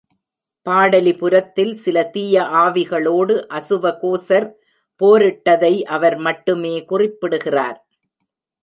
பாடலிபுரத்தில் 0.65 1.73
சில 1.73 2.03
தீய 2.05 2.41
ஆவிகளோடு 2.41 3.35
அசுவகோசர் 3.49 4.47
போரிட்டதை 5.01 5.73
அவர் 5.83 6.17
மட்டுமே 6.17 6.75
குறிப்பிடுகிறார். 6.85 7.79